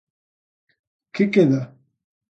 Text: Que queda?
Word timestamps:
Que 1.13 1.25
queda? 1.33 1.61